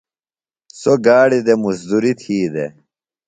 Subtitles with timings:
[0.79, 2.71] سوۡ گاڑیۡ دےۡ مزدُرُری تھی دےۡ۔